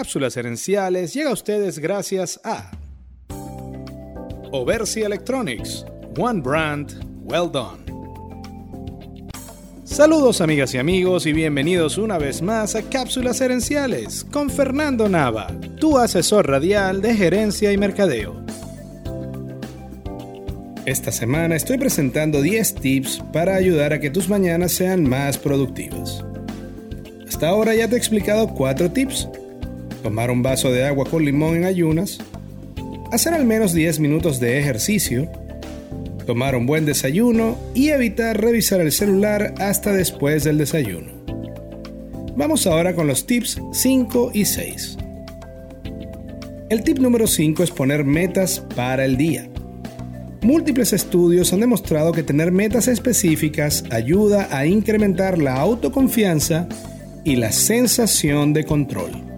[0.00, 2.70] Cápsulas Herenciales llega a ustedes gracias a
[4.50, 5.84] Oversi Electronics,
[6.16, 7.84] One Brand, Well Done.
[9.84, 15.48] Saludos amigas y amigos y bienvenidos una vez más a Cápsulas Herenciales con Fernando Nava,
[15.78, 18.42] tu asesor radial de gerencia y mercadeo.
[20.86, 26.24] Esta semana estoy presentando 10 tips para ayudar a que tus mañanas sean más productivas.
[27.28, 29.28] Hasta ahora ya te he explicado 4 tips.
[30.02, 32.18] Tomar un vaso de agua con limón en ayunas,
[33.12, 35.30] hacer al menos 10 minutos de ejercicio,
[36.26, 41.12] tomar un buen desayuno y evitar revisar el celular hasta después del desayuno.
[42.36, 44.96] Vamos ahora con los tips 5 y 6.
[46.70, 49.48] El tip número 5 es poner metas para el día.
[50.40, 56.66] Múltiples estudios han demostrado que tener metas específicas ayuda a incrementar la autoconfianza
[57.24, 59.29] y la sensación de control.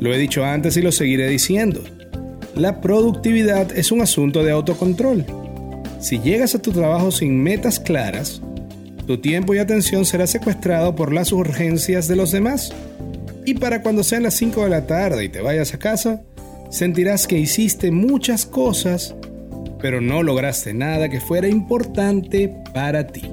[0.00, 1.82] Lo he dicho antes y lo seguiré diciendo.
[2.54, 5.24] La productividad es un asunto de autocontrol.
[6.00, 8.42] Si llegas a tu trabajo sin metas claras,
[9.06, 12.72] tu tiempo y atención será secuestrado por las urgencias de los demás.
[13.46, 16.22] Y para cuando sean las 5 de la tarde y te vayas a casa,
[16.70, 19.14] sentirás que hiciste muchas cosas,
[19.80, 23.30] pero no lograste nada que fuera importante para ti.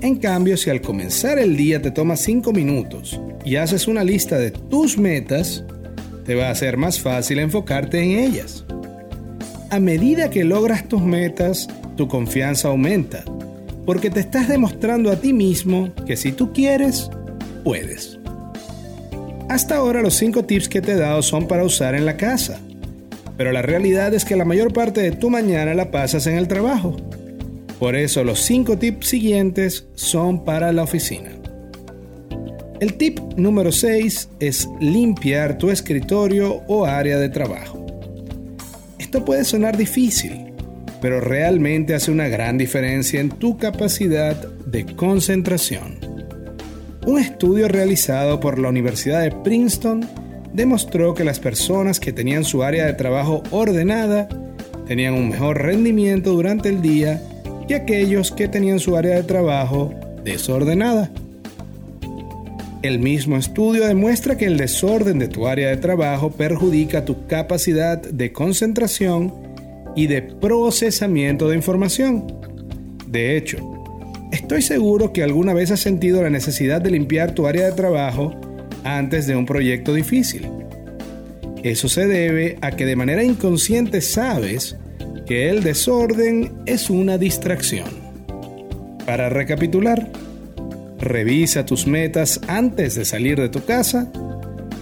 [0.00, 4.36] En cambio, si al comenzar el día te tomas 5 minutos y haces una lista
[4.36, 5.64] de tus metas,
[6.26, 8.66] te va a ser más fácil enfocarte en ellas.
[9.70, 13.24] A medida que logras tus metas, tu confianza aumenta,
[13.86, 17.08] porque te estás demostrando a ti mismo que si tú quieres,
[17.64, 18.18] puedes.
[19.48, 22.60] Hasta ahora los 5 tips que te he dado son para usar en la casa,
[23.38, 26.48] pero la realidad es que la mayor parte de tu mañana la pasas en el
[26.48, 26.98] trabajo.
[27.78, 31.37] Por eso los 5 tips siguientes son para la oficina.
[32.80, 37.84] El tip número 6 es limpiar tu escritorio o área de trabajo.
[39.00, 40.52] Esto puede sonar difícil,
[41.00, 45.98] pero realmente hace una gran diferencia en tu capacidad de concentración.
[47.04, 50.08] Un estudio realizado por la Universidad de Princeton
[50.52, 54.28] demostró que las personas que tenían su área de trabajo ordenada
[54.86, 57.20] tenían un mejor rendimiento durante el día
[57.66, 61.10] que aquellos que tenían su área de trabajo desordenada.
[62.82, 68.00] El mismo estudio demuestra que el desorden de tu área de trabajo perjudica tu capacidad
[68.00, 69.34] de concentración
[69.96, 72.24] y de procesamiento de información.
[73.06, 73.78] De hecho,
[74.30, 78.34] Estoy seguro que alguna vez has sentido la necesidad de limpiar tu área de trabajo
[78.84, 80.46] antes de un proyecto difícil.
[81.62, 84.76] Eso se debe a que de manera inconsciente sabes
[85.26, 87.88] que el desorden es una distracción.
[89.06, 90.10] Para recapitular,
[90.98, 94.10] revisa tus metas antes de salir de tu casa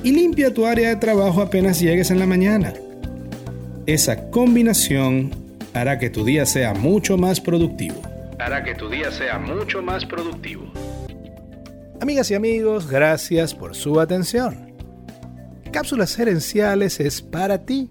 [0.03, 2.72] y limpia tu área de trabajo apenas llegues en la mañana.
[3.87, 5.31] Esa combinación
[5.75, 8.00] hará que tu día sea mucho más productivo
[8.38, 10.71] hará que tu día sea mucho más productivo.
[12.00, 14.75] Amigas y amigos, gracias por su atención.
[15.72, 17.91] Cápsulas Herenciales es para ti,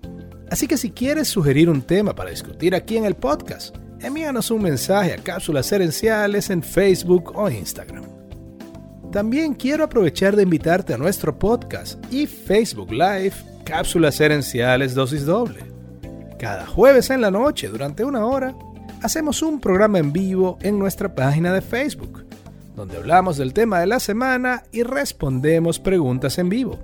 [0.49, 4.61] así que si quieres sugerir un tema para discutir aquí en el podcast, envíanos un
[4.61, 8.14] mensaje a Cápsulas Herenciales en Facebook o Instagram.
[9.15, 13.31] También quiero aprovechar de invitarte a nuestro podcast y Facebook Live
[13.63, 15.63] Cápsulas Herenciales Dosis Doble.
[16.37, 18.53] Cada jueves en la noche durante una hora
[19.01, 22.25] hacemos un programa en vivo en nuestra página de Facebook,
[22.75, 26.77] donde hablamos del tema de la semana y respondemos preguntas en vivo.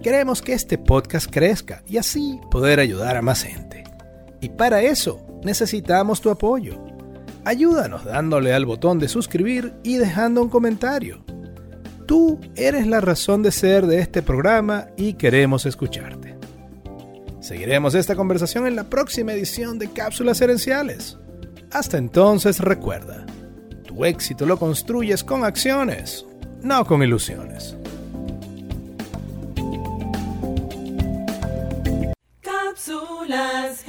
[0.00, 3.82] Queremos que este podcast crezca y así poder ayudar a más gente.
[4.40, 6.80] Y para eso necesitamos tu apoyo.
[7.44, 11.24] Ayúdanos dándole al botón de suscribir y dejando un comentario.
[12.06, 16.36] Tú eres la razón de ser de este programa y queremos escucharte.
[17.40, 21.18] Seguiremos esta conversación en la próxima edición de Cápsulas Herenciales.
[21.72, 23.26] Hasta entonces recuerda,
[23.84, 26.26] tu éxito lo construyes con acciones,
[26.62, 27.76] no con ilusiones.
[32.40, 33.84] Cápsulas